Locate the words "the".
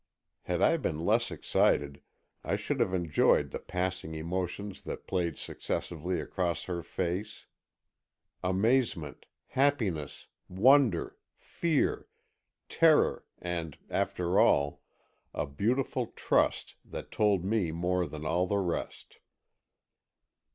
3.51-3.59, 18.47-18.57